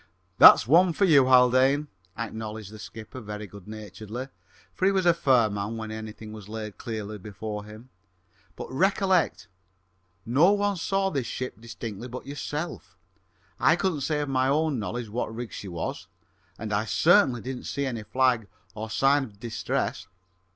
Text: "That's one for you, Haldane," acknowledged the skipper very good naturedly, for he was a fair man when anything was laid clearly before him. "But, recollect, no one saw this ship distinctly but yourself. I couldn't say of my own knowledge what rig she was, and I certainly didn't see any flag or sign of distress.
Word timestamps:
"That's 0.39 0.65
one 0.65 0.93
for 0.93 1.05
you, 1.05 1.27
Haldane," 1.27 1.87
acknowledged 2.17 2.71
the 2.71 2.79
skipper 2.79 3.19
very 3.21 3.45
good 3.45 3.67
naturedly, 3.67 4.29
for 4.73 4.87
he 4.87 4.91
was 4.91 5.05
a 5.05 5.13
fair 5.13 5.47
man 5.47 5.77
when 5.77 5.91
anything 5.91 6.33
was 6.33 6.49
laid 6.49 6.79
clearly 6.79 7.19
before 7.19 7.65
him. 7.65 7.91
"But, 8.55 8.71
recollect, 8.73 9.47
no 10.25 10.53
one 10.53 10.77
saw 10.77 11.11
this 11.11 11.27
ship 11.27 11.61
distinctly 11.61 12.07
but 12.07 12.25
yourself. 12.25 12.97
I 13.59 13.75
couldn't 13.75 14.01
say 14.01 14.21
of 14.21 14.29
my 14.29 14.47
own 14.47 14.79
knowledge 14.79 15.07
what 15.07 15.35
rig 15.35 15.53
she 15.53 15.67
was, 15.67 16.07
and 16.57 16.73
I 16.73 16.85
certainly 16.85 17.41
didn't 17.41 17.65
see 17.65 17.85
any 17.85 18.01
flag 18.01 18.47
or 18.73 18.89
sign 18.89 19.23
of 19.25 19.39
distress. 19.39 20.07